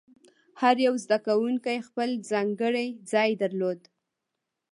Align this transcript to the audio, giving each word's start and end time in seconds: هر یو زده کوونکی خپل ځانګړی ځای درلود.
هر 0.61 0.75
یو 0.85 0.95
زده 1.03 1.17
کوونکی 1.27 1.77
خپل 1.87 2.09
ځانګړی 2.31 2.87
ځای 3.11 3.31
درلود. 3.41 3.79